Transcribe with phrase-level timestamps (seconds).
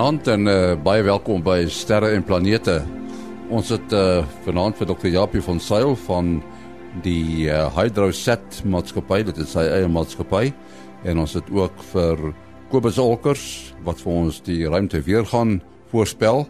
[0.00, 2.78] Goeienaand en uh, baie welkom by Sterre en Planete.
[3.52, 5.10] Ons het uh, vanaand vir Dr.
[5.12, 6.30] Japie van Sail van
[7.04, 10.54] die uh, Hydrosat maatskappy, dit is sy eie maatskappy
[11.04, 12.24] en ons het ook vir
[12.72, 13.44] Kobus Olkers
[13.84, 15.58] wat vir ons die ruimte weer gaan
[15.92, 16.46] voorspel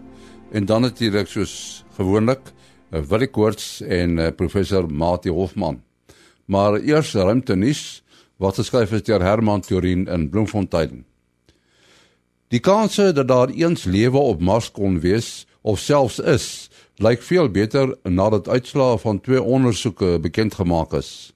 [0.55, 5.83] en dan natuurlik soos gewoonlik uh, Willie Koorts en uh, professor Mati Hofman.
[6.47, 8.05] Maar eers ruimte nuus
[8.39, 11.01] wat geskryf is deur Herman Turin in Bloemfontein.
[12.51, 17.47] Die kanse dat daar eens lewe op Mars kon wees of selfs is, lyk veel
[17.49, 21.31] beter nadat uitslae van twee ondersoeke bekend gemaak is.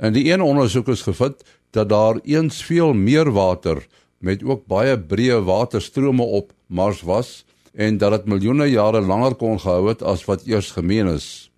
[0.00, 3.84] In die een ondersoek is gevind dat daar eens veel meer water
[4.18, 9.60] met ook baie breë waterstrome op Mars was en dat dit miljoene jare langer kon
[9.60, 11.50] gehou het as wat eers gemeen is.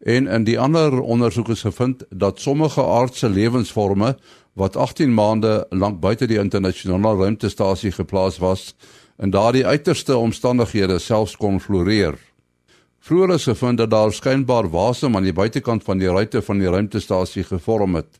[0.00, 4.16] En in die ander ondersoek is gevind dat sommige aardse lewensvorme
[4.58, 8.72] wat 18 maande lank buite die internasionale ruimtestasie geplaas was,
[9.22, 12.18] in daardie uiterste omstandighede selfs kon floreer.
[12.98, 16.70] Vroeger is gevind dat daar skynbaar wasem aan die buitekant van die ruimte van die
[16.70, 18.18] ruimtestasie gevorm het.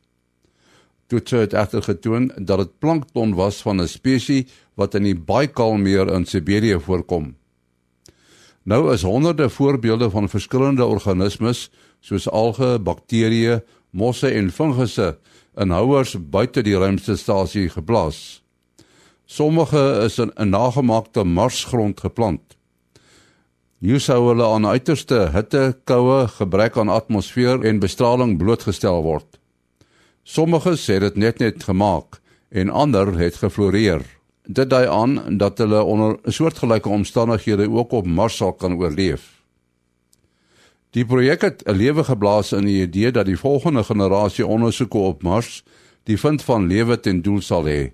[1.10, 6.12] Dit het egter getoon dat dit plankton was van 'n spesies wat in die Baikalmeer
[6.12, 7.34] in Siberië voorkom.
[8.62, 15.18] Nou is honderde voorbeelde van verskillende organismes soos alge, bakterieë, mosse en fungusse
[15.58, 18.42] in houers buite die ruimtestasie geplaas.
[19.26, 22.56] Sommige is in 'n nagemaakte marsgrond geplant.
[23.78, 29.38] Hier sou hulle aan uiterste hitte, koue, gebrek aan atmosfeer en bestraling blootgestel word.
[30.24, 32.20] Sommige sê dit net net gemaak
[32.50, 34.02] en ander het gefloreer.
[34.48, 39.37] Dit dui aan dat hulle onder soortgelyke omstandighede ook op Mars sal kan oorleef.
[40.90, 45.22] Die projek het 'n lewe geblaas in die idee dat die volgende generasie ondersoeke op
[45.22, 45.62] Mars
[46.02, 47.92] die vind van lewe ten doel sal hê.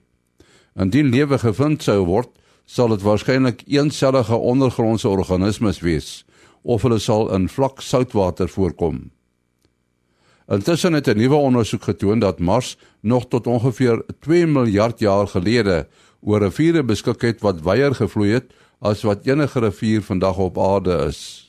[0.77, 2.29] Indien lewe gevind sou word,
[2.65, 6.25] sal dit waarskynlik eensellige ondergrondse organismes wees
[6.63, 9.11] of hulle sal in vlak soutwater voorkom.
[10.49, 15.89] Intussen het 'n nuwe ondersoek getoon dat Mars nog tot ongeveer 2 miljard jaar gelede
[16.21, 21.07] oor riviere beskik het wat wyer gevloei het as wat enige rivier vandag op aarde
[21.09, 21.44] is.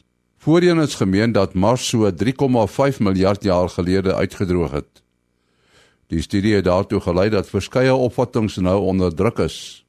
[0.46, 5.02] Voorheen is gemeen dat Mars so 3,5 miljard jaar gelede uitgedroog het.
[6.08, 9.86] Die studie het daartoe gelei dat verskeie opvattinge nou onder druk is.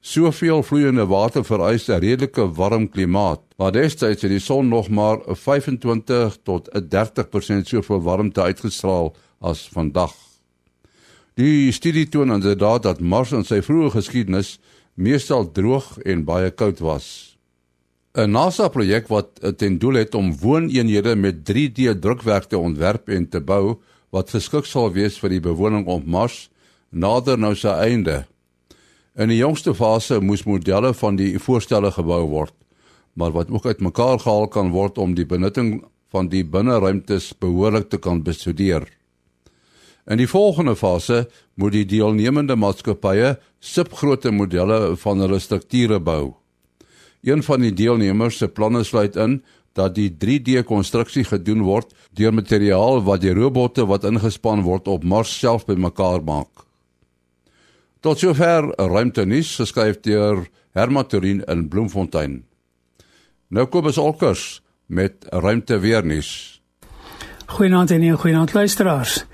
[0.00, 5.18] Soveel vloeiende water vereis 'n redelike warm klimaat, waar destyds het die son nog maar
[5.26, 10.14] 25 tot 30% soveel warmte uitgestraal as vandag.
[11.34, 14.58] Die studie toon inderdaad dat Mars in sy vroeë geskiedenis
[14.94, 17.37] meestal droog en baie koud was.
[18.18, 23.40] 'n NASA-projek wat ten doel het om wooneenhede met 3D drukwerk te ontwerp en te
[23.40, 23.78] bou
[24.10, 26.48] wat geskik sal wees vir die bewoning op Mars,
[26.90, 28.24] nader nou sy einde.
[29.14, 32.54] In die jongste fase moes modelle van die voorstelle gebou word,
[33.14, 37.98] maar wat ook uitmekaar gehaal kan word om die benutting van die binneruimtes behoorlik te
[37.98, 38.88] kan bestudeer.
[40.10, 46.37] In die volgende fase moet die deelnemende maatskappye subgrootte modelle van hulle strukture bou.
[47.22, 49.40] Een van die deelnemers se planne sluit in
[49.78, 55.32] dat die 3D-konstruksie gedoen word deur materiaal wat die robotte wat ingespan word op Mars
[55.38, 56.66] self bymekaar maak.
[58.00, 62.42] Tot sover ruimte nuus geskryf deur Herman Turin in Bloemfontein.
[63.50, 66.60] Nou kom ons alkers met ruimte weer nuus.
[67.48, 69.24] Goeienaand en goeienaand luisteraars.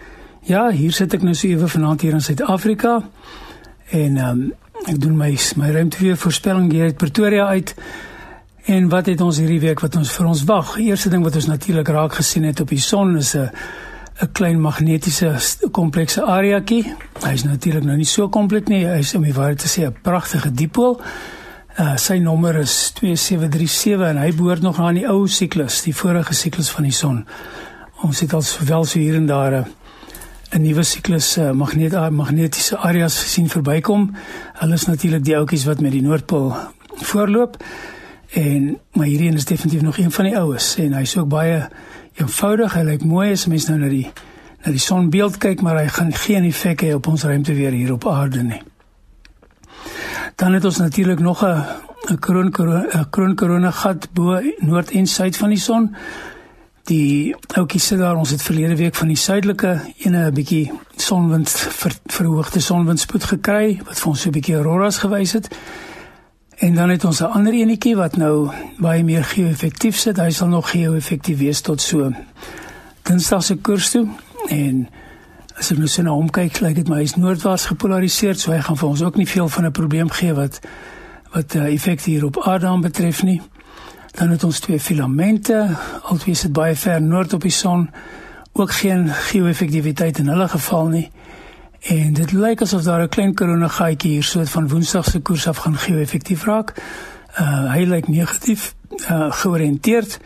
[0.45, 2.99] Ja, hier sit ek nou so ewe vanaand hier in Suid-Afrika
[3.91, 4.53] en ehm um,
[4.85, 7.75] Ek doen my my ruimteweer voorspelling hier uit Pretoria uit.
[8.69, 10.75] En wat het ons hierdie week wat ons vir ons wag?
[10.81, 13.49] Eerste ding wat ons natuurlik raak gesien het op die son is 'n
[14.23, 15.33] 'n klein magnetiese
[15.71, 16.95] komplekse areaetjie.
[17.23, 18.85] Hy is natuurlik nou nie so kompleks nie.
[18.87, 21.01] Hy is om die waarheid te sê 'n pragtige dipool.
[21.79, 26.35] Uh sy nommer is 2737 en hy behoort nog aan die ou siklus, die vorige
[26.35, 27.27] siklus van die son.
[28.03, 29.84] Ons het al sowel so hier en daar 'n uh,
[30.55, 34.13] 'n nuwe siklus uh, magnet magnetiese areas gesien verbykom.
[34.61, 36.53] Hulle is natuurlik die ouetjies wat met die noordpool
[37.11, 37.57] voorloop.
[38.31, 41.69] En maar hierdie een is definitief nog een van die oues en hy's ook baie
[42.15, 42.75] eenvoudig.
[42.75, 44.07] Hy lyk mooi as mens nou na die
[44.65, 47.93] na die sonbeeld kyk, maar hy gaan geen effek hê op ons ruimte weer hier
[47.93, 48.63] op aarde nie.
[50.39, 51.67] Dan het ons natuurlik nog 'n
[52.15, 55.97] 'n kroon korona 'n kroon korona gat bo noord en suid van die son
[56.89, 58.17] die ouetjie sit daar.
[58.17, 63.81] Ons het verlede week van die suidelike ene 'n bietjie sonwind ver, verhoogde sonwindspoed gekry
[63.85, 65.49] wat vir ons so 'n bietjie auroras gewys het.
[66.59, 70.17] En dan het ons 'n ander enetjie wat nou baie meer geo-effektief sit.
[70.17, 72.13] Hy sal nog geo-effektief wees tot so
[73.03, 74.09] dinsdag se koers toe.
[74.49, 74.89] En
[75.59, 78.61] as ek nou so na hom kyk lyk dit my hy's noordwaarts gepolariseer so hy
[78.61, 80.61] gaan vir ons ook nie veel van 'n probleem gee wat
[81.33, 83.41] wat uh, effekte hier op aarde betref nie.
[84.15, 87.89] Dan het ons twee filamente, albei sit baie ver noord op die son,
[88.53, 91.09] ook geen geo-effektiwiteit in hulle geval nie.
[91.85, 95.57] En dit lyk asof daar 'n klein koronagatjie hier soort van Woensdag se koers af
[95.57, 96.73] gaan geo-effektief raak.
[97.41, 98.75] Uh hy lyk negatief
[99.11, 100.19] uh georiënteerd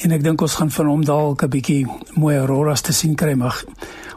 [0.00, 3.34] en ek dink ons gaan van hom dalk 'n bietjie mooi auroras te sien kry
[3.34, 3.64] mag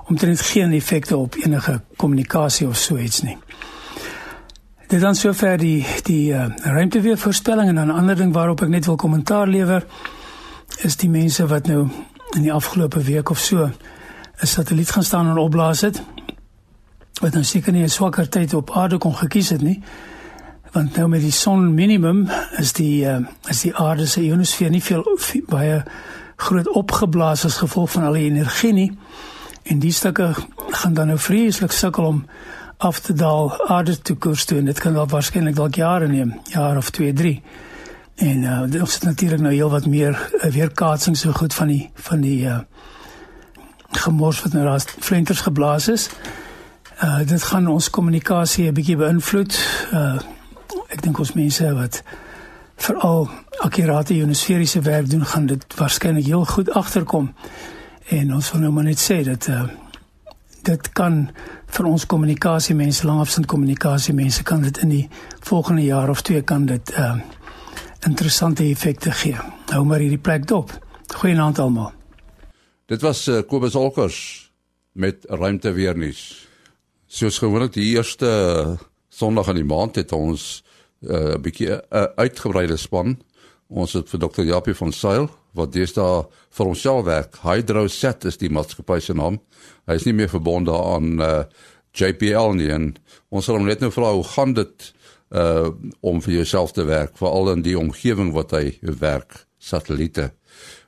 [0.08, 3.38] omtrent geen effekte op enige kommunikasie of so iets nie.
[4.88, 8.86] Dit dan sover die die uh, ruimteweervoorspelling en dan 'n ander ding waarop ek net
[8.86, 9.86] wil kommentaar lewer
[10.82, 11.88] is die mense wat nou
[12.36, 13.74] in die afgelope week of so 'n
[14.46, 16.04] satelliet gaan staan en opblaas het
[17.22, 19.84] wat nou seker nie 'n swakker tyd op aarde kon gekies het nie
[20.72, 23.18] want nou met die son minimum is die uh,
[23.48, 25.04] is die aarde se ionosfeer nie veel
[25.48, 25.84] baie
[26.36, 28.90] groot opgeblaas as gevolg van al die energie nie.
[29.64, 30.34] En die stukke
[30.70, 32.26] gaan dan nou vreeslik sukkel om
[32.78, 36.40] af te daal aarde toe koers toe en dit kan wel waarskynlik dalk jare neem,
[36.44, 37.42] jaar of 2, 3.
[38.16, 41.90] En uh ons het natuurlik nou heel wat meer uh, weerkaatsing so goed van die
[41.94, 42.60] van die uh
[43.96, 46.10] gemors wat nou daar flenters geblaas is.
[47.04, 49.60] Uh dit gaan ons kommunikasie 'n bietjie beïnvloed.
[49.94, 50.20] Uh
[50.88, 52.04] ek dink ons mense wat
[52.76, 53.30] veral
[53.60, 57.34] akkurate ionosferiese werk doen gaan dit waarskynlik heel goed agterkom.
[58.06, 59.64] En ons wil nou maar net sê dat uh
[60.66, 61.30] dit kan
[61.78, 65.04] vir ons kommunikasie mense langafstand kommunikasie mense kan dit in die
[65.46, 67.16] volgende jaar of twee kan dit uh
[68.06, 69.38] interessante effekte gee.
[69.72, 70.70] Hou maar hierdie plek dop.
[71.18, 71.88] Goeienaand almal.
[72.86, 74.52] Dit was uh, Kobus Olkers
[74.94, 76.46] met ruimte weer nuus.
[77.08, 78.78] Soos gewoonlik die eerste
[79.10, 80.62] Sondag in die maand het ons
[81.02, 83.18] 'n uh, bietjie uh, uitgebreide span.
[83.68, 84.44] Ons het vir Dr.
[84.44, 86.26] Japie van Sail wat deesdae
[86.58, 87.40] vir ons self werk.
[87.44, 89.40] Hydroset is die maatskappy se naam.
[89.90, 91.32] Hy is nie meer verbonde aan uh,
[91.96, 92.92] JPL nie en
[93.32, 94.92] ons sal hom net nou vra hoe gaan dit
[95.36, 95.72] uh
[96.06, 100.30] om vir jouself te werk veral in die omgewing wat hy werk satelliete.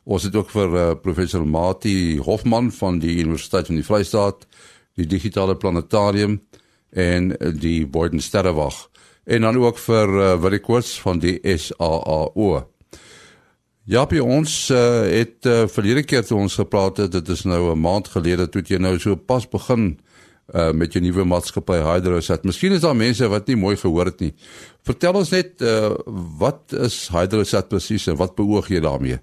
[0.05, 4.45] Ons het ook vir uh, professor Mati Hofman van die Universiteit van die Vrystaat,
[4.95, 6.37] die digitale planetarium
[6.93, 8.85] en die Boyden Sterrewag
[9.27, 12.76] en dan ook vir uh, Willie Koorts van die SAAO.
[13.87, 17.71] Ja, by ons uh, het uh, verlede keer toe ons gepraat het, dit is nou
[17.71, 19.99] 'n maand gelede toe jy nou so pas begin
[20.55, 22.43] uh met jou nuwe maatskappy Hydrosat.
[22.43, 24.33] Miskien is daar mense wat nie mooi gehoor het nie.
[24.83, 25.95] Vertel ons net uh
[26.39, 29.19] wat is Hydrosat presies en wat beoog jy daarmee?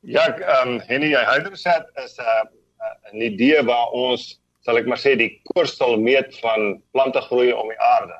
[0.00, 5.16] Ja, ehm um, Henny, Hydrosat is 'n uh, idee waar ons, sal ek maar sê,
[5.16, 8.18] die koers sal meet van plante groei om die aarde.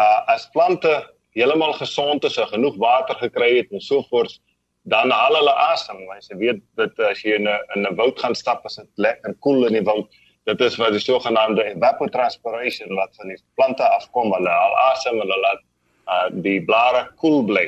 [0.00, 1.04] Uh as plante
[1.38, 4.40] heeltemal gesond is en genoeg water gekry het en so voort,
[4.82, 6.00] dan haal hulle asem.
[6.30, 9.34] Jy weet dat as jy in 'n in 'n woud gaan stap, is dit lekker
[9.40, 10.08] koel in die woud
[10.48, 15.36] dit is wat die sogenaamde evapotranspiration wat van die plante afkom hulle al asem hulle
[15.44, 15.60] laat
[16.08, 17.66] uh, die blare koel bly.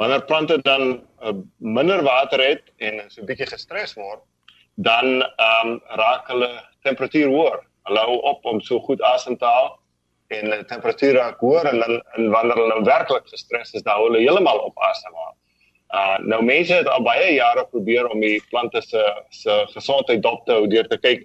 [0.00, 0.86] Wanneer plante dan
[1.22, 4.22] uh, minder water het en so 'n bietjie gestres word
[4.74, 6.50] dan um, raak hulle
[6.82, 7.60] temperatuur hoër.
[7.86, 9.76] Hulle hou op om so goed asem te haal
[10.30, 11.82] en die temperatuur raak hoër en,
[12.16, 15.36] en wanneer hulle nou werklik gestres is dan hulle heeltemal op asemhaal
[15.90, 19.00] Uh nou mense het al baie jare probeer om die plante se
[19.34, 21.24] se gesondheid dop te hou deur te kyk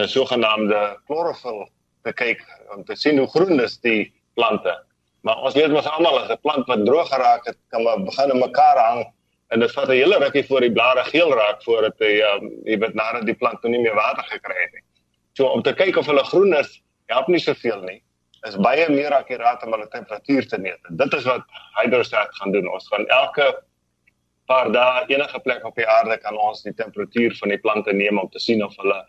[0.00, 1.68] 'n sogenaamde klorofil
[2.04, 2.40] te kyk
[2.74, 4.72] om te sien hoe groen is die plante.
[5.20, 8.30] Maar ons weet mos almal as 'n plant wat droog geraak het, kan maar begin
[8.30, 9.04] in mekaar hang
[9.50, 12.78] en dit vat 'n hele rukkie voor die blare geel raak voordat hy um, jy
[12.78, 14.84] weet nadat die plant nie meer water gekry het nie.
[15.36, 18.02] So om te kyk of hulle groen is, help nie soveel nie.
[18.46, 20.78] Is baie meer akkuraat om hulle temperatuur te meet.
[21.00, 21.46] Dit is wat
[21.80, 22.68] hydrostat gaan doen.
[22.70, 23.48] Ons gaan elke
[24.46, 28.18] paar dae enige plek op die aarde kan ons die temperatuur van die plante neem
[28.18, 29.00] om te sien of hulle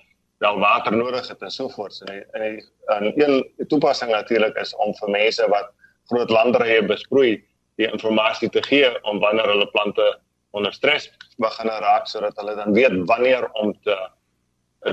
[0.44, 2.02] wel water nodig het en so voort.
[2.08, 5.72] En en, en een toepassing natuurlik is om vir mense wat
[6.12, 7.38] groot landerye besproei,
[7.78, 10.08] die inligting te gee om wanneer hulle plante
[10.52, 13.98] onder stres begin raak sodat hulle dan weet wanneer om te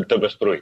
[0.06, 0.60] te besproei.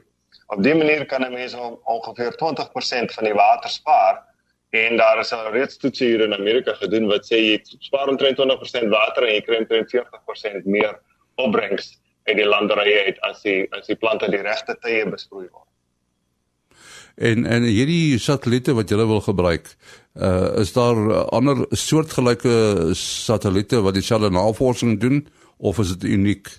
[0.54, 4.22] Op dié manier kan 'n mens ongeveer 20% van die water spaar
[4.70, 8.38] en daar is al reeds toetse hier in Amerika gedoen wat sê jy spaar omtrent
[8.38, 10.98] 20% water en jy kry omtrent 40% meer
[11.34, 15.68] opbrengs uit die landerye uit as die as die plante die regte tye besproei word.
[17.14, 19.76] En en hierdie satelliete wat jy wil gebruik,
[20.14, 20.98] uh is daar
[21.34, 25.26] ander soortgelyke satelliete wat dieselfde navorsing doen
[25.58, 26.50] of is dit uniek?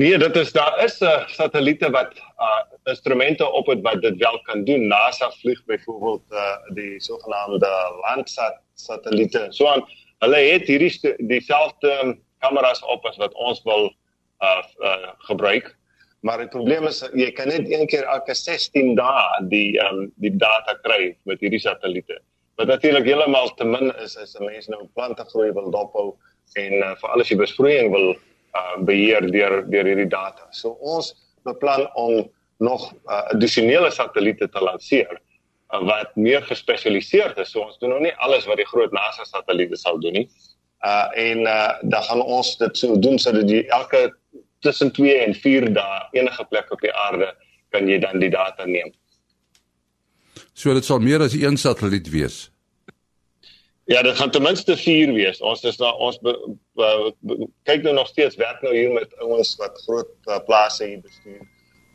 [0.00, 2.12] Nee, dit is daar is 'n uh, satelliete wat
[2.46, 4.86] uh instrumente op het wat dit wel kan doen.
[4.86, 7.68] NASA vlieg byvoorbeeld uh die sogenaamde
[8.00, 9.46] Landsat satelliete.
[9.50, 9.84] So aan
[10.18, 13.92] hulle het hierdie dieselfde kameras op as wat ons wil
[14.40, 15.76] uh, uh gebruik.
[16.20, 20.36] Maar die probleem is jy kan net een keer elke 16 dae die um, die
[20.36, 22.20] data kry met hierdie satelliete.
[22.56, 26.16] Wat natuurlik heeltemal te min is as 'n mens nou plante groei wil dophou
[26.56, 28.16] en uh, vir alles jy besproeiing wil
[28.56, 30.46] uh, beheer deur deur hierdie data.
[30.50, 31.14] So ons
[31.48, 37.52] beplan om nog uh, addisionele satelliete te lanseer uh, wat meer gespesialiseerd is.
[37.54, 40.28] So ons doen nog nie alles wat die groot NASA satelliete sal doen nie.
[40.80, 44.06] Uh en uh dan gaan ons dit so doen sodat jy elke
[44.64, 47.28] tussen 2 en 4 dae enige plek op die aarde
[47.70, 48.92] kan jy dan die data neem.
[50.52, 52.48] So dit sal meer as een satelliet wees.
[53.90, 55.40] Ja, dit gaan ten minste 4 wees.
[55.40, 56.34] Ons is nou ons be,
[57.20, 61.00] be, kyk nou nog steeds werk nou hier met ouens wat groot uh, plase hier
[61.00, 61.42] bestuur.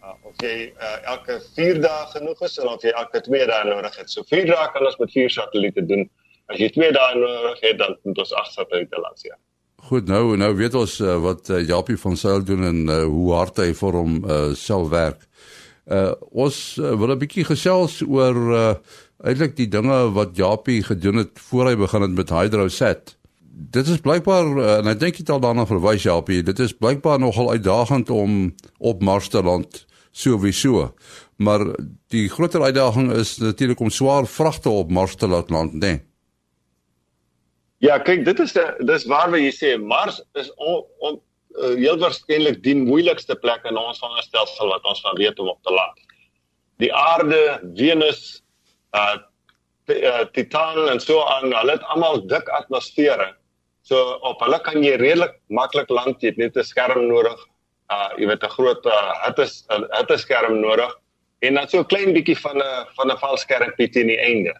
[0.05, 3.97] Uh, of jy uh, elke 4 dae genoeg is of jy elke 2 dae nodig
[3.97, 4.11] het.
[4.11, 6.05] So 4 dae kan ons met 4 satelliete doen.
[6.51, 9.37] As jy 2 dae nodig het, dan moet ons 8 satelliete lanseer.
[9.85, 13.33] Goed, nou nou weet ons uh, wat uh, Japie van Sail doen en uh, hoe
[13.37, 15.25] hard hy vir hom uh, self werk.
[15.85, 18.71] Uh, ons uh, wil 'n bietjie gesels oor uh,
[19.21, 23.14] eintlik die dinge wat Japie gedoen het voor hy begin het met Hydrosat.
[23.55, 26.73] Dit is blykbaar uh, en ek dink jy het al daarna verwys Japie, dit is
[26.75, 28.49] blykbaar nogal uitdagend om
[28.83, 30.89] op Mars te land sowieso.
[31.39, 31.63] Maar
[32.11, 35.79] die groter uitdaging is natuurlik om swaar vragte op Mars te laat land, né?
[35.79, 36.03] Nee.
[37.83, 38.55] Ja, kyk, dit is
[38.87, 41.19] dis waar wat jy sê Mars is on, on,
[41.59, 45.61] uh, heel waarskynlik die moeilikste plek in ons sonnestelsel wat ons van weet om op
[45.63, 46.03] te land.
[46.83, 47.39] Die aarde,
[47.77, 48.41] Venus,
[48.95, 49.15] uh,
[49.91, 53.33] uh Titan en so aan, hulle het almal dik atmosfere.
[53.85, 57.37] So op hulle kan jy redelik maklik land, jy het net 'n skerm nodig.
[57.93, 59.45] Uh jy weet 'n groot uh, hitte
[59.97, 60.91] hitte skerm nodig
[61.41, 64.53] en dan so 'n klein bietjie van 'n van 'n valskermpie teen die einde.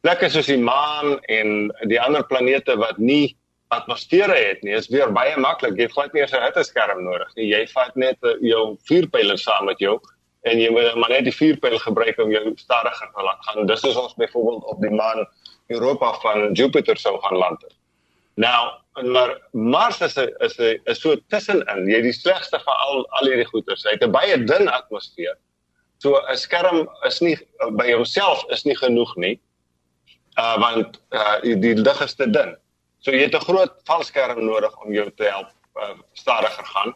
[0.00, 3.36] Plekke soos die maan en die ander planete wat nie
[3.68, 5.76] atmosfere het nie, is weer baie maklik.
[5.76, 7.52] Jy het glad nie 'n hitte skerm nodig nie.
[7.52, 10.00] Jy vat net uh, jou vuurpyle saam met jou
[10.44, 13.66] en jy moet maar net die vuurpyl gebruik om jou stadiger te laat gaan.
[13.66, 15.26] Dis is ons byvoorbeeld op die maan
[15.66, 17.75] Europa van Jupiter sou gaan land.
[18.36, 18.72] Nou,
[19.08, 21.88] maar Mars is 'n is 'n is so tussenin.
[21.88, 23.84] Jy die slegste van al al hierdie goeters.
[23.84, 25.36] Hy het 'n baie dun atmosfeer.
[25.98, 27.38] So 'n skerm is nie
[27.80, 29.40] by homself is nie genoeg nie.
[30.38, 32.56] Uh want uh die lig is te dun.
[32.98, 36.94] So jy het 'n groot valskerm nodig om jou te help uh, stadiger gaan.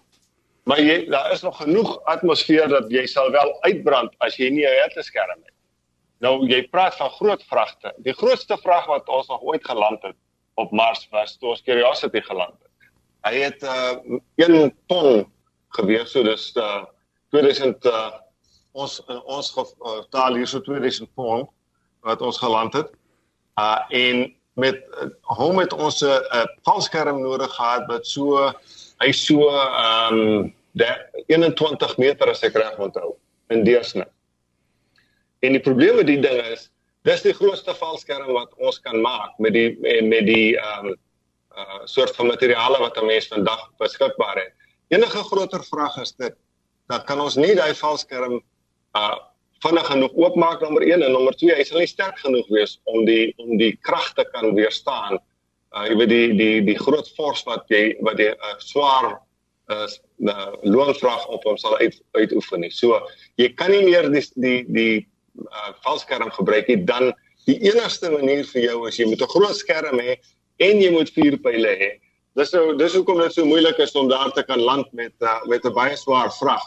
[0.64, 4.66] Maar jy daar is nog genoeg atmosfeer dat jy sal wel uitbrand as jy nie
[4.66, 5.56] 'n hitteskerm het.
[6.18, 7.94] Nou jy praat van groot vragte.
[7.96, 10.16] Die grootste vrag wat ons nog ooit geland het
[10.54, 12.90] op Mars was toe ons Curiosity geland het.
[13.28, 15.26] Hy het uh 1 ton
[15.76, 16.84] geweeg, so dis uh
[17.30, 18.10] 2000 uh
[18.72, 21.48] ons uh, ons uh, taal hier so 2000 ton
[22.06, 22.92] wat ons geland het.
[23.58, 24.28] Uh en
[24.60, 28.52] met uh, hom het ons 'n uh, valskerm nodig gehad wat so
[29.00, 30.54] hy so ehm um,
[31.26, 33.16] 21 meter as ek reg onthou
[33.48, 34.08] in deursnit.
[35.40, 36.69] En die probleem met die ding is
[37.08, 40.98] dis die grootste valskerm wat ons kan maak met die met die ehm um,
[41.60, 44.52] uh soort van materiale wat 'n mens vandag beskikbaar het.
[44.88, 46.34] Enige groter vraag is dit
[46.88, 48.42] dan kan ons nie daai valskerm
[48.94, 49.16] uh
[49.60, 53.04] vinnig genoeg oopmaak nommer 1 en nommer 2 hy sal nie sterk genoeg wees om
[53.04, 55.18] die om die kragte kan weerstaan
[55.76, 59.20] uh jy weet die die die groot force wat jy wat die uh, swaar
[59.70, 59.86] uh,
[60.32, 62.70] uh loonvraag op hom sal uit uitoefen nie.
[62.70, 63.00] So
[63.36, 65.06] jy kan nie meer die die die
[65.48, 66.84] uh valskerm gebruik nie.
[66.84, 67.12] Dan
[67.46, 70.16] die enigste manier vir jou is jy moet 'n groot skerm hê
[70.58, 71.90] en jy moet vier pile hê.
[72.38, 75.40] Dis nou dis hoekom dit so moeilik is om daar te kan land met uh,
[75.46, 76.62] met 'n baie swaar vrag.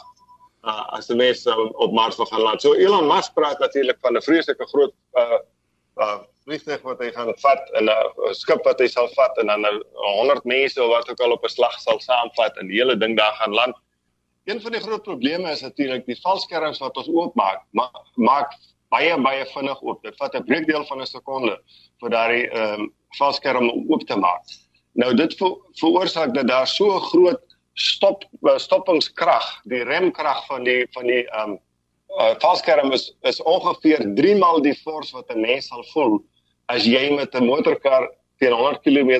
[0.64, 2.62] Uh as die mense op Mars wil gaan land.
[2.62, 5.38] So Elon Musk praat natuurlik van 'n vreeslike groot uh
[6.00, 9.64] uh vliegtuig wat hy gaan vat en 'n skip wat hy sal vat en dan
[9.92, 13.16] 100 mense of wat ook al op 'n slag sal saamvat en die hele ding
[13.16, 13.76] daar gaan land.
[14.44, 18.52] Een van die groot probleme is natuurlik die valskerms wat ons oopmaak, ma maak
[18.92, 20.02] baie baie vinnig oop.
[20.02, 21.56] Dit vat 'n breekdeel van 'n sekonde
[22.00, 24.44] vir daardie ehm um, valskerm om oop te maak.
[24.92, 27.40] Nou dit ver veroorsaak dat daar so 'n groot
[27.72, 28.24] stop
[28.56, 31.58] stoppingskrag, die remkrag van die van die ehm um,
[32.20, 36.24] uh, valskerm is is ongeveer 3 maal die force wat 'n mens sal voel
[36.66, 39.10] as jy met 'n motorkar teen 100 km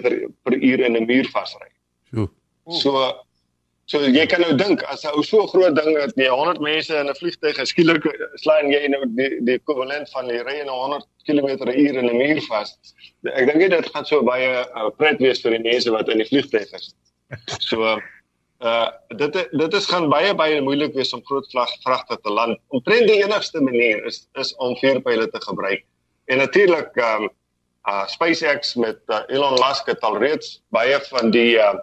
[0.42, 1.70] per uur in 'n muur vasry.
[2.12, 2.30] So
[2.68, 2.90] so
[3.86, 6.94] so jy kan nou dink as 'n ou so groot ding het jy 100 mense
[6.94, 8.04] in 'n vliegtuig skielik
[8.40, 12.40] slaan jy nou die die ekwivalent van die ry in 100 km/h in 'n muur
[12.48, 12.76] vas.
[13.34, 16.28] Ek dink dit gaan so baie uh, pret wees vir die mense wat in die
[16.28, 16.94] vliegtuig is.
[17.70, 17.98] So
[18.64, 22.58] uh dit dit is gaan baie baie moeilik wees om groot vragte te land.
[22.68, 25.84] Omtrent die enigste manier is is om vuurpyle te gebruik.
[26.26, 27.28] En natuurlik um
[27.88, 31.74] uh SpaceX met uh, Elon Musk het al reeds baie van die uh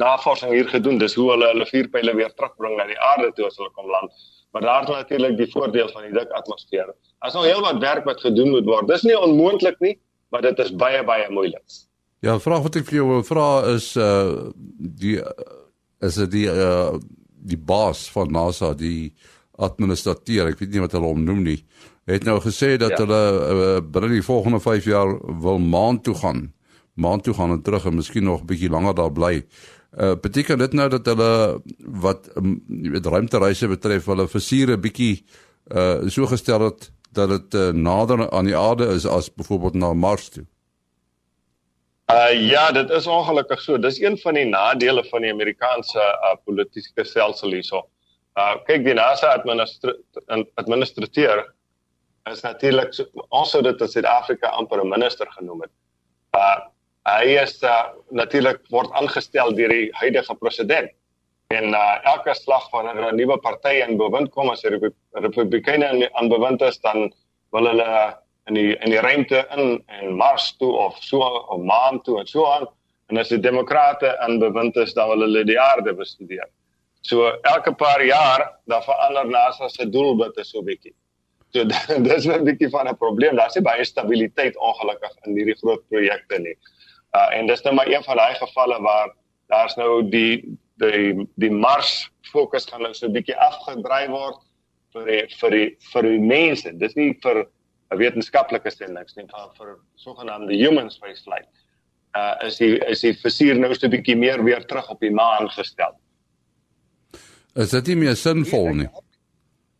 [0.00, 0.98] navorsing hier gedoen.
[0.98, 4.12] Dis hoe hulle hulle vuurpyle weer terugbring na die aarde toe as hulle kom land.
[4.54, 6.92] Maar daar is natuurlik die voordeel van die dik atmosfeer.
[7.26, 8.88] As nou heelwat werk wat gedoen moet word.
[8.90, 9.96] Dis nie onmoontlik nie,
[10.30, 11.82] maar dit is baie baie moeilik.
[12.24, 14.50] Ja, vraag wat ek vir jou wil vra is uh
[15.02, 15.18] die
[16.04, 16.94] is dit die uh
[17.44, 19.12] die baas van NASA, die
[19.60, 21.58] administrateur, ek weet nie wat hulle hom noem nie,
[22.08, 23.02] het nou gesê dat ja.
[23.02, 26.46] hulle uh, binne die volgende 5 jaar wil maan toe gaan.
[26.94, 29.44] Maan toe gaan en terug en miskien nog 'n bietjie langer daar bly.
[29.94, 31.62] Uh beteken dit nou dat hulle
[32.02, 35.22] wat um, jy weet ruimtereise betref, hulle versiere bietjie
[35.70, 39.92] uh so gestel het dat dit uh, nader aan die aarde is as byvoorbeeld na
[39.92, 40.44] Mars toe?
[42.12, 43.78] Uh ja, dit is ongelukkig so.
[43.78, 47.86] Dis een van die nadele van die Amerikaanse uh, politieke stelsel hierso.
[48.34, 49.94] Uh kyk die NASA administra
[50.54, 51.46] administrateur
[52.30, 55.74] is natuurlik so, ons sou dit in Suid-Afrika amper 'n minister genoem het.
[56.34, 56.73] Uh
[57.04, 60.90] hy is uh, natuurlik word aangestel deur die huidige president.
[61.52, 66.28] En uh elke slag wanneer 'n nuwe party in bewind kom as die Republikeine aan
[66.28, 67.12] bewind is, dan
[67.52, 68.16] wil hulle
[68.48, 72.26] in die in die ruimte in en Mars toe of so of maan toe en
[72.26, 72.66] so aan
[73.12, 76.48] en as die demokrate aan bewind is dan wil hulle die aarde bestudeer.
[77.02, 80.94] So elke paar jaar dan verander NASA se doelwitte so bietjie.
[81.52, 81.64] So
[82.08, 83.36] dis 'n bietjie van 'n probleem.
[83.36, 86.56] Daar's baie stabiliteit ongelukkig in hierdie groot projekte nie.
[87.14, 89.14] Uh en dis nou maar een van daai gevalle waar
[89.52, 94.40] daar's nou die die die Mars fokus gaan nou so 'n bietjie afgedry word
[94.94, 96.72] vir die, vir die, vir die mense.
[96.78, 97.46] Dis nie vir
[97.92, 101.48] 'n wetenskaplike stellings nie van vir sogenaamde human space flight.
[102.16, 105.48] Uh is die is die versier nou 'n bietjie meer weer terug op die maan
[105.50, 105.94] gestel.
[107.54, 108.88] Is dit nie meer sinvol nie?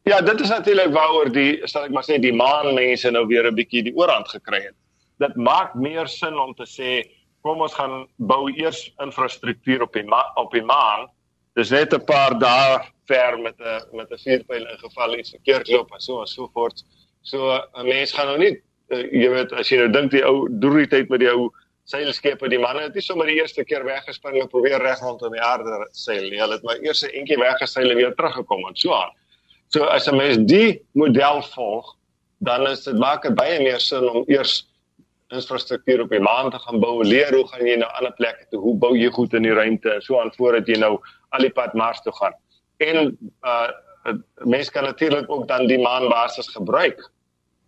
[0.05, 3.55] Ja, dit is natuurlik waaroor die sal ek maar sê die maanmense nou weer 'n
[3.55, 4.77] bietjie die oorhand gekry het.
[5.19, 7.05] Dit maak meer sin om te sê
[7.45, 10.05] kom ons gaan bou eers infrastruktuur op die
[10.41, 11.09] op die maan.
[11.59, 15.93] Dis net 'n paar dae ver met 'n met 'n vuurpyl ingeval iets verkeerd loop
[15.93, 16.83] en so en so voort.
[17.23, 20.49] So 'n mens gaan nou nie uh, jy weet as jy nou dink die ou
[20.49, 21.51] drie tyd met die ou
[21.85, 25.41] seilskepe die manne het nie sommer die eerste keer weggespring en probeer reg rondom die
[25.41, 26.41] aarde seil nie.
[26.41, 29.13] Hulle het maar eers 'n entjie weggeseil en weer teruggekom en so aan.
[29.69, 31.97] So as 'n mens die model volg,
[32.39, 34.65] dan is dit maak baie meer sin om eers
[35.35, 38.61] infrastruktuur op die maan te gaan bou, leer hoe gaan jy na ander plekke toe,
[38.61, 40.95] hoe bou jy goed in die ruimte en so aan voordat jy nou
[41.35, 42.37] al die pad Mars toe gaan.
[42.85, 43.71] En uh
[44.45, 46.99] mense kan natuurlik ook dan die maanbasis gebruik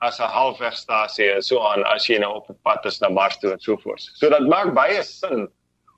[0.05, 3.53] as 'n halfwegstasie en so aan as jy nou op pad is na Mars toe
[3.53, 4.11] en so voort.
[4.15, 5.49] So dit maak baie sin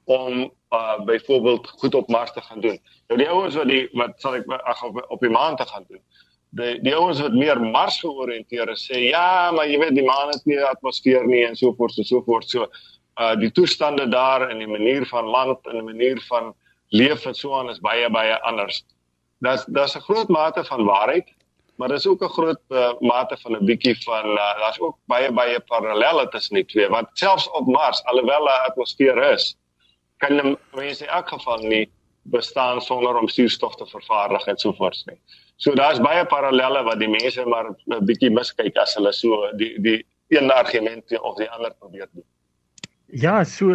[0.05, 2.79] om uh byvoorbeeld goed op Mars te gaan doen.
[3.09, 5.85] Nou die ouens wat die wat sal ek ag op, op die maan te gaan
[5.89, 6.03] doen.
[6.57, 10.33] Die die ouens wat meer Mars georiënteer is sê ja, maar jy weet die maan
[10.33, 12.49] het nie 'n atmosfeer nie en so voort en so voort.
[12.49, 12.67] So
[13.21, 16.55] uh die toestande daar en die manier van land en die manier van
[16.91, 18.85] leef en so aan is baie baie anders.
[19.41, 21.29] Daar's daar's 'n groot mate van waarheid
[21.79, 25.33] maar daar's ook 'n groot uh, mate van 'n bietjie van uh, daar's ook baie
[25.33, 29.57] baie parallelle tussen die twee want selfs op Mars alhoewel 'n atmosfeer is
[30.17, 31.91] kan mense in elk geval nie
[32.23, 35.19] bestaan sonder om suurstof te vervaardig en so voort nie.
[35.59, 39.75] So daar's baie parallelle wat die mense maar 'n bietjie miskyk as hulle so die
[39.83, 42.25] die een argument of die ander probeer doen.
[43.07, 43.75] Ja, so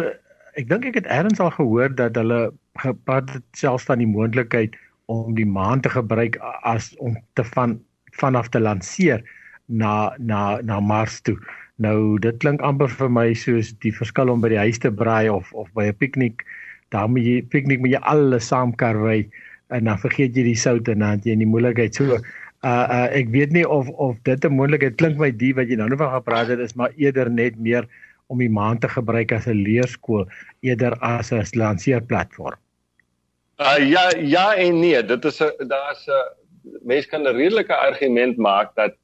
[0.54, 4.76] ek dink ek het eers al gehoor dat hulle gepraat selfs van die moontlikheid
[5.12, 7.80] om die maan te gebruik as om te van
[8.20, 9.20] vanaf te lanseer
[9.66, 11.36] na na na Mars toe.
[11.76, 15.28] Nou dit klink amper vir my soos die verskil om by die huis te braai
[15.28, 16.46] of of by 'n piknik.
[16.88, 19.28] Daar moet jy piknik met jy alles saam kan ry
[19.68, 21.94] en dan vergeet jy die sout en dan jy in die moeilikheid.
[21.94, 22.18] So
[22.64, 25.76] uh uh ek weet nie of of dit 'n moontlikheid klink my die wat jy
[25.76, 27.88] nou nog van gepraat het is maar eerder net meer
[28.28, 30.26] om die maan te gebruik as 'n leerskool
[30.60, 32.58] eerder as 'n lanseerplatform.
[33.60, 36.22] Uh ja ja en nee, dit is 'n daar's 'n
[36.82, 38.94] mense kan 'n redelike argument maak dat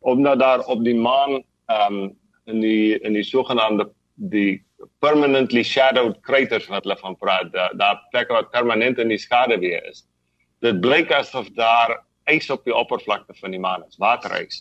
[0.00, 4.62] omdat daar op die maan ehm um, in die in die sogenaamde die
[5.00, 9.58] permanently shadowed craters wat hulle van praat, daar da plekke wat permanent in die skade
[9.58, 10.04] weer is.
[10.60, 11.96] Dit blyk asof daar
[12.28, 14.60] ys op die oppervlakte van die maan is, waterys.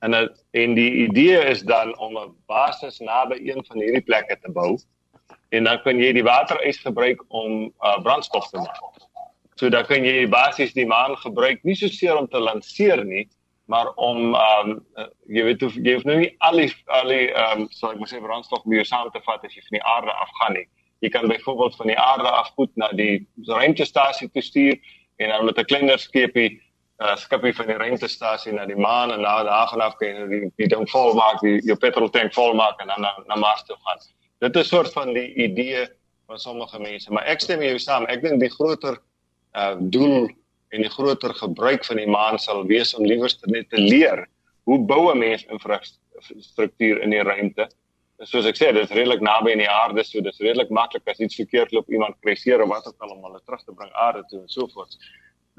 [0.00, 4.38] En het, en die idee is dan om 'n basis naby een van hierdie plekke
[4.40, 4.78] te bou
[5.48, 8.80] en dan kan jy die waterys gebruik om uh, brandstof te maak.
[9.58, 13.28] So dan kan jy basies die maan gebruik nie so seer om te lanseer nie,
[13.66, 17.26] maar om ehm um, jy weet of jy hoef nou nie al die al die
[17.32, 19.84] ehm um, so ek moet sê brandstof meer saam te vat as jy van die
[19.96, 20.66] aarde af gaan nie.
[21.00, 24.78] Jy kan byvoorbeeld van die aarde af goed na die ruimtestasie toe stuur
[25.20, 26.60] en dan met 'n kleiner skepie
[27.00, 30.50] uh, skepie van die ruimtestasie na die maan en na daar gaan af kan die,
[30.56, 33.64] die ding vol maak, die jou petrol tank vol maak en dan na, na Mars
[33.68, 34.02] toe gaan.
[34.44, 35.88] Dit is 'n soort van die idee
[36.26, 38.04] van sommige mense, maar ek stem jou saam.
[38.06, 39.00] Ek dink die groter
[39.56, 40.28] uh doel
[40.70, 44.28] en die groter gebruik van die maan sal wees om liewers net te leer
[44.64, 47.68] hoe bou 'n mens infrastruktuur in die ruimte.
[48.28, 51.06] Soos ek sê, dit is redelik naby aan die aarde, so dit is redelik maklik
[51.08, 53.92] as iets verkeerd loop, iemand kreiseer of wat ook al om hulle terug te bring
[53.96, 54.98] aarde toe en so voort.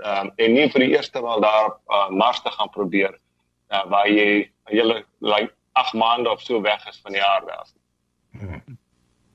[0.02, 3.18] Ehm um, en nie vir die eerste wel daar op uh, Mars te gaan probeer
[3.72, 7.74] uh, waar jy hele like 8 maande of so weg is van die aarde af.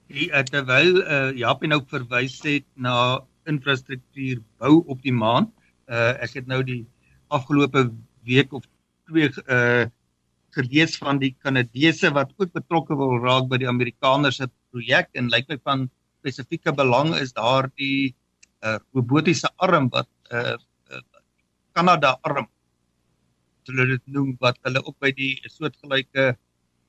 [0.06, 5.50] Die uh, terwyl uh, Japie nou verwys het na infrastruktuur bou op die maan.
[5.86, 6.84] Uh ek het nou die
[7.30, 7.88] afgelope
[8.26, 8.66] week of
[9.10, 9.86] twee uh
[10.56, 15.30] gelees van die Kanadese wat ook betrokke wil raak by die Amerikaners se projek en
[15.32, 15.86] lyk my van
[16.20, 18.14] spesifieke belang is daar die
[18.64, 20.56] uh robotiese arm wat uh,
[20.90, 21.02] uh
[21.76, 22.48] Kanada arm
[23.68, 26.34] hulle dit noem wat hulle ook by die soortgelyke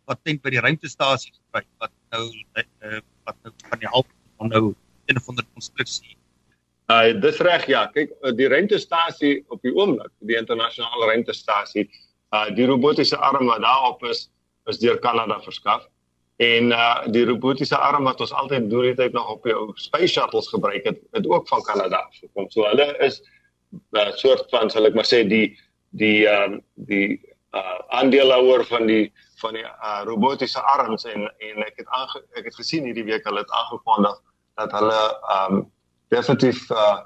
[0.07, 2.25] patent by die ruimtestasie gebruik wat nou
[2.61, 4.63] uh, wat nou van die half van nou
[5.07, 6.15] een van die konstruksie.
[6.91, 11.87] Uh dis reg ja, kyk die ruimtestasie op die oomblik, die internasionale ruimtestasie,
[12.35, 14.29] uh die robotiese arm wat daarop is,
[14.65, 15.87] is deur Kanada verskaf.
[16.37, 20.13] En uh die robotiese arm wat ons altyd deur die tyd nog op jou space
[20.13, 22.49] shuttles gebruik het, het ook van Kanada gekom.
[22.51, 23.21] So hulle is
[23.71, 25.57] 'n uh, soort van sal ek maar sê die
[25.89, 27.19] die ehm um, die
[27.55, 32.45] uh aandeelhouer van die van die uh, robotiese arms en en ek het aange, ek
[32.45, 34.17] het gesien hierdie week hulle het aangekondig
[34.55, 34.99] dat hulle
[35.35, 35.71] ehm um,
[36.09, 36.99] definitief uh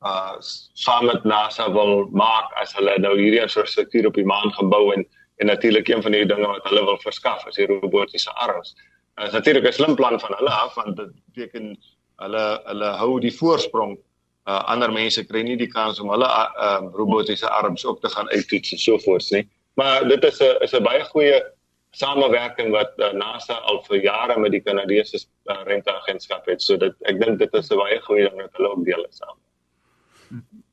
[0.00, 0.36] uh
[0.72, 5.06] saam met NASA wil maak as hulle nou hierdie infrastruktuur op die maan gebou en
[5.40, 8.74] en natuurlik een van die dinge wat hulle wil verskaf is die robotiese arms.
[9.16, 11.76] Dit is natuurlik 'n slim plan van hulle af want dit beteken
[12.16, 13.98] hulle hulle hou die voorsprong
[14.46, 18.08] uh, ander mense kry nie die kans om hulle uh, uh, robotiese arms ook te
[18.08, 19.48] gaan uittoets en so voort nie.
[19.74, 21.42] Maar dit is 'n is 'n baie goeie
[21.90, 26.62] samewerking wat uh, NASA al vir jare met die Kanadese uh, ruimteagentskap het.
[26.62, 29.16] So dit ek dink dit is 'n baie goeie ding dat hulle ook deel is
[29.16, 29.36] saam.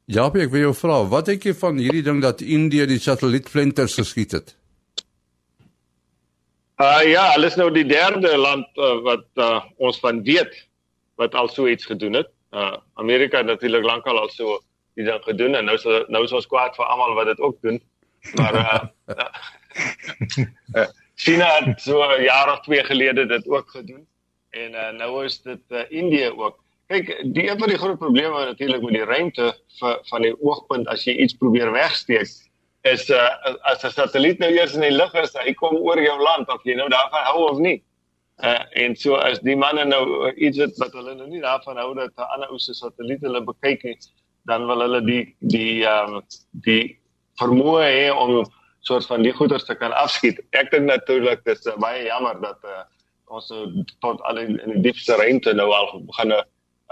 [0.07, 3.97] Ja, ek wil jou vra, wat dink jy van hierdie ding dat Indië die satellietvlenters
[3.99, 4.55] geskiet het?
[6.77, 10.53] Uh ja, hulle is nou die derde land uh, wat uh, ons van weet
[11.17, 14.59] wat al so iets gedoen het uh Amerika het natuurlik lankal al so
[14.95, 17.57] die ding gedoen en nou so nou is ons kwaad vir almal wat dit ook
[17.61, 17.81] doen.
[18.35, 18.83] Maar uh,
[20.75, 24.07] uh China het so jaar of twee gelede dit ook gedoen
[24.49, 26.63] en uh, nou is dit uh, Indië ook.
[26.87, 29.47] Kyk, die een van die groot probleme natuurlik met die ruimte
[29.79, 32.31] vir van die oogpunt as jy iets probeer wegsteek
[32.87, 33.25] is uh
[33.71, 36.63] as 'n satelliet nou eers in die lug is, hy kom oor jou land of
[36.63, 37.81] jy nou daarvan hou of nie.
[38.37, 41.77] Uh, en so as die manne nou uh, iets het wat hulle nou nie daarvan
[41.77, 43.97] hou dat 'n ander ou se satelliet hulle bekyk nie,
[44.45, 46.21] dan wil hulle die die ehm um,
[46.51, 46.99] die
[47.41, 48.45] vermoë hê om
[48.79, 50.39] soort van die goeders te kan afskiet.
[50.51, 52.83] Ek dink natuurlik dis uh, baie jammer dat uh,
[53.27, 56.31] ons nou tot al in, in die diepste ruimte nou al begin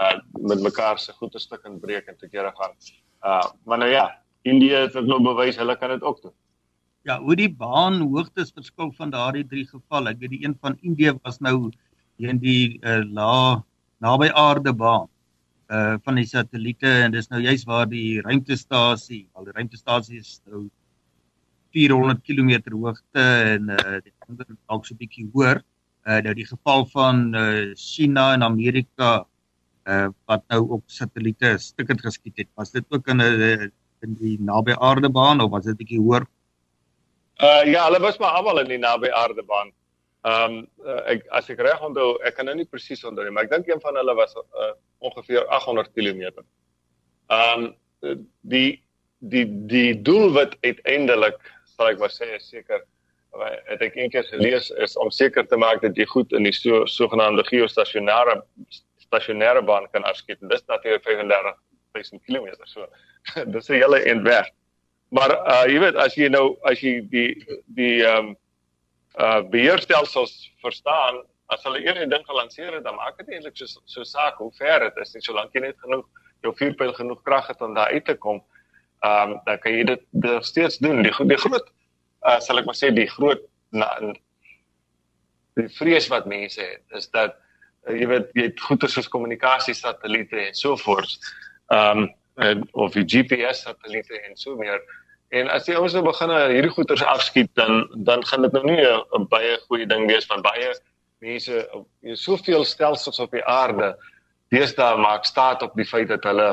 [0.00, 2.74] uh, met mekaar se goeders te kan breek en te kere gaan.
[3.22, 4.06] Uh maar nou ja,
[4.42, 6.34] Indië het nou bewys hulle kan dit ook doen.
[7.02, 10.10] Ja, hoe die baan hoogtes verskil van daardie drie gevalle.
[10.10, 11.70] Ek weet die een van Indië was nou
[12.18, 13.62] in die uh, la
[14.02, 15.08] naby aarde baan
[15.66, 20.36] uh van die satelliete en dis nou juist waar die ruimtestasie, al die ruimtestasie is
[20.46, 20.68] nou
[21.74, 25.62] 400 km hoogte en uh die ander dalk so 'n bietjie hoër.
[26.06, 29.26] Uh nou die geval van uh China en Amerika
[29.86, 32.48] uh wat nou op satelliete stukkend geskiet het.
[32.54, 33.72] Was dit ook in 'n
[34.02, 36.26] in die naby aarde baan of was dit bietjie hoër
[37.36, 39.72] Uh ja, hulle was maar almal in die naby aardebaan.
[40.24, 43.32] Ehm um, uh, ek as ek reg onthou, ek kan nou nie presies onthou nie,
[43.32, 44.70] maar ek dink een van hulle was uh,
[45.04, 46.40] ongeveer 800 km.
[47.28, 47.66] Ehm
[48.00, 48.80] um, die
[49.20, 51.36] die die doel wat uiteindelik
[51.76, 52.80] sal ek maar sê is seker
[53.68, 56.86] het ek eendag gelees is om seker te maak dat jy goed in die so
[56.88, 58.38] sogenaamde geostasionêre
[59.06, 60.38] stasionêre baan kan afskiet.
[60.50, 61.54] Dis natuurlik 35
[61.92, 62.48] 000 km.
[62.64, 62.86] So
[63.52, 64.50] dis 'n hele eind weg.
[65.08, 67.30] Maar uh jy weet as jy nou as jy die
[67.78, 68.36] die ehm um,
[69.16, 74.04] uh beheerstelsels verstaan, as hulle enige ding gelanseer het, dan maak dit eintlik so so
[74.04, 76.06] saak hoe ver dit is, nie solank jy net genoeg
[76.42, 78.42] jou vuurpyl genoeg krag het om daar uit te kom.
[79.04, 81.02] Ehm um, dan kan jy dit nog steeds doen.
[81.02, 81.72] Die die groot
[82.26, 83.88] uh sal ek maar sê die groot na,
[85.56, 87.36] die vrees wat mense het is dat
[87.86, 91.18] jy weet jy het goeie soos kommunikasie satelliete en so voort.
[91.72, 94.82] Ehm um, of die GPS satelliete en so meer.
[95.28, 98.82] En as jy ons nou begin hierdie goeters afskiet dan dan gaan dit nou nie
[98.84, 100.74] 'n baie goeie ding wees van baie
[101.18, 101.64] mense
[102.04, 103.94] jy soveel stelsels op die aarde
[104.54, 106.48] deesdae maak staat op die feit dat hulle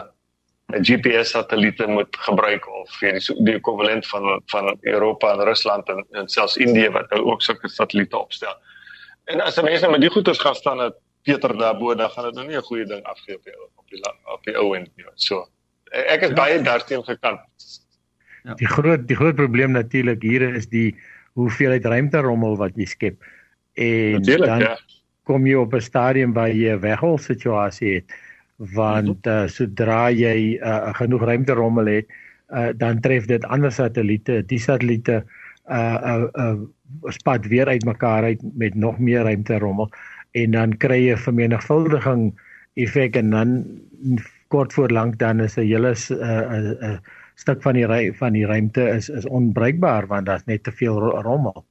[0.74, 5.89] 'n GPS satelliete moet gebruik of vir die, die ekwivalent van van Europa en Rusland
[5.89, 8.56] en, en selfs Indië wat nou ook sulke satelliete opstel.
[9.26, 12.47] En as mense met die goeters gaan staan het Peter daarbo dan gaan dit nou
[12.47, 14.01] nie 'n goeie ding afgee op die op die
[14.33, 15.05] op die ou end nie.
[15.15, 15.47] So
[15.91, 17.39] ek is baie daarteen gekant.
[18.43, 18.53] Ja.
[18.53, 20.95] Die groot die groot probleem natuurlik hier is die
[21.33, 23.23] hoeveelheid ruimte rommel wat jy skep.
[23.73, 24.77] En Natuurlijk, dan ja.
[25.23, 28.13] kom jy op 'n stadium waar jy 'n weghol situasie het
[28.57, 32.07] want uh, sodra jy uh, genoeg ruimte rommel het,
[32.53, 35.23] uh, dan tref dit ander satelliete, die satelliete
[35.71, 36.55] uh uh, uh
[37.07, 39.89] spat weer uitmekaar uit met nog meer ruimte rommel
[40.34, 42.32] en dan kry jy vermenigvuldiging
[42.82, 43.52] effek en dan
[44.54, 46.98] kort voor lank dan is 'n hele 'n uh, uh,
[47.36, 51.00] stuk van die ry van die ruimte is is onbruikbaar want daar's net te veel
[51.00, 51.65] ro rommel.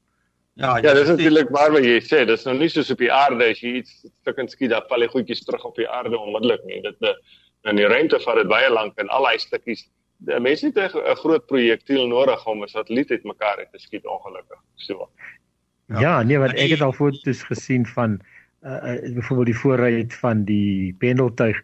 [0.54, 3.44] Ja, ja, dis natuurlik waar wat jy sê, dis nou nie soos op die aarde
[3.44, 6.82] as jy iets stukkend skiet, dan val die goedjies terug op die aarde onmiddellik nie.
[6.82, 6.96] Dit
[7.62, 9.86] in die ruimte vat dit baie lank en al daai stukkies
[10.26, 14.60] die mense het 'n groot projektiel nodig om 'n satelliet uitmekaar uit te skiet ongelukkig.
[14.74, 15.08] So.
[15.86, 18.20] Ja, ja nee, want ek het al foto's gesien van
[18.64, 21.62] uh, uh byvoorbeeld die voorruit van die pendeltuig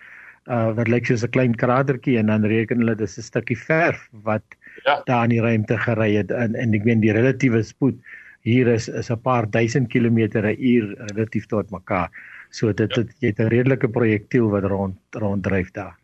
[0.49, 4.09] uh wat lyk soos 'n klein kratertjie en dan reken hulle dis 'n stukkie verf
[4.23, 4.45] wat
[4.85, 5.03] ja.
[5.05, 7.99] daar in die ruimte gery het en en ek meen die relatiewe spoed
[8.43, 12.11] hier is is 'n paar duisend kilometer 'n uur relatief tot mekaar.
[12.51, 13.03] So dit ja.
[13.03, 15.97] het jy het 'n redelike projektiel wat rond ronddryf daar.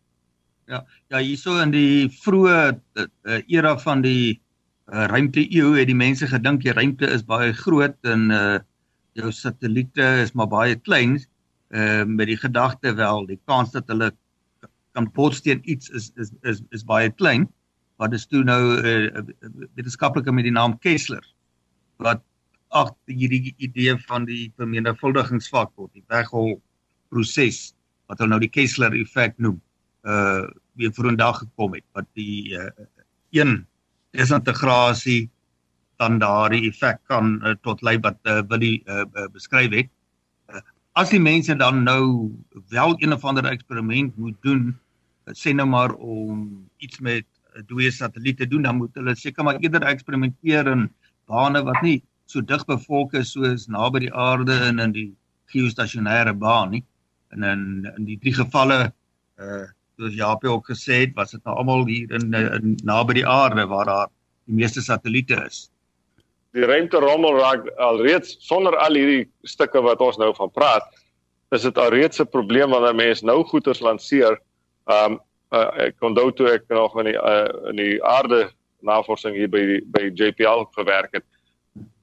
[0.66, 4.40] Ja, ja, hierso in die vroeë uh, era van die
[4.92, 8.58] uh, ruimte eeu het die mense gedink die ruimte is baie groot en uh
[9.18, 11.18] jou satelliete is maar baie klein.
[11.74, 14.12] Uh met die gedagte wel, die kans dat hulle
[14.94, 17.48] kan bots teen iets is is is is baie klein.
[17.98, 19.22] Wat is toe nou 'n uh,
[19.74, 21.24] wetenskaplike met die naam Kessler
[21.96, 22.22] wat
[22.68, 26.60] agter hierdie idee van die vermenigvuldigingsfaktor, die weghol
[27.08, 27.74] proses
[28.06, 29.60] wat hulle nou die Kessler effek noem
[30.02, 32.66] uh weer vorendag gekom het wat die uh,
[33.30, 33.66] een
[34.10, 35.30] desintegrasie
[36.02, 39.90] dan daardie effek kan uh, tot lei wat uh, Willie uh, uh, beskryf het.
[40.50, 40.62] Uh,
[41.00, 42.32] as die mense dan nou
[42.72, 44.72] wel een of ander eksperiment moet doen,
[45.26, 49.14] uh, sê nou maar om iets met uh, dooie satelliet te doen, dan moet hulle
[49.18, 50.88] seker maar eerder eksperimenteer in
[51.30, 55.10] bane wat nie so dig bevolk is soos naby die aarde en in die
[55.52, 56.84] geostasionêre baan nie.
[57.34, 57.64] En in
[57.96, 58.92] in die drie gevalle
[59.38, 63.28] uh soos Japie ook gesê het, was dit nou almal hier in, in naby die
[63.30, 64.08] aarde waar daar
[64.48, 65.68] die meeste satelliete is.
[66.54, 70.86] Die ruimte rommel raak alreeds sonder al hierdie stukke wat ons nou van praat,
[71.54, 74.38] is dit alreeds 'n probleem wanneer mense nou goeders lanseer.
[74.86, 75.20] Um
[75.54, 78.50] uh, ek onthou toe ek nog in die uh, in die aarde
[78.82, 81.24] navorsing hier by die, by JPL gewerk het.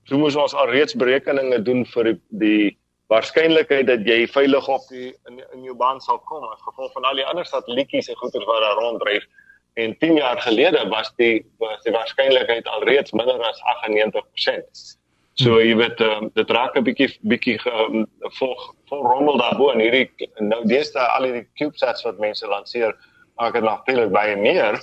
[0.09, 2.77] Toe moes ons alreeds berekeninge doen vir die, die
[3.11, 7.05] waarskynlikheid dat jy veilig op die in, in jou baan sal kom as gevolg van
[7.05, 9.27] al die ander satellietjies en goeder wat daar ronddryf.
[9.73, 14.97] En 10 jaar gelede was die was die waarskynlikheid alreeds minder as 98%.
[15.39, 18.03] So jy weet um, dit raak 'n bietjie bietjie um,
[18.37, 18.55] vol
[18.91, 20.09] vol rommel daarbo en hierdie
[20.43, 22.95] nou deesdae al hierdie CubeSats wat mense lanseer,
[23.39, 24.75] maak dit natuurlik baie meer.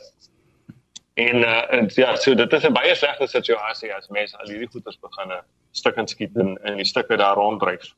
[1.21, 4.71] En uh, en ja, so dit is 'n baie slegte situasie as mense al hierdie
[4.73, 5.37] goeders begin
[5.71, 7.93] stukkend skiet en en die stukke daar ronddryf.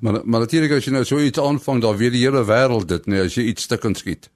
[0.00, 3.06] Maar maar natuurlik as jy nou so iets aanvang, dan weet die hele wêreld dit,
[3.06, 4.30] nee, as jy iets stukkend skiet.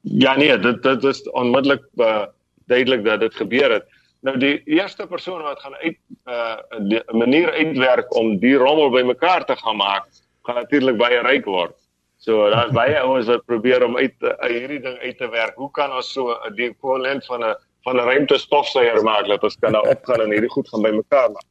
[0.00, 2.24] Ja nee, dit dit is onmiddellik uh,
[2.66, 3.86] duidelik dat dit gebeur het.
[4.20, 8.90] Nou die eerste persoon wat gaan uit 'n uh, 'n manier uitwerk om die rommel
[8.90, 10.06] bymekaar te gaan maak,
[10.42, 11.76] gaan natuurlik baie ryk word.
[12.16, 15.56] So daar's baie ouens wat probeer om uit uh, hierdie ding uit te werk.
[15.56, 19.42] Hoe kan ons so 'n die ekwivalent van 'n van 'n ruimte stofsuier maak dat
[19.42, 21.48] ons kan nou opgaan en hierdie goed gaan bymekaar maak?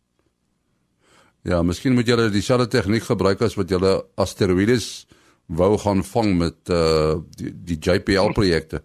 [1.42, 5.08] Ja, miskien moet julle dieselfde tegniek gebruik as wat julle asteroïdes
[5.50, 8.84] wou gaan vang met uh die, die JPL projekte.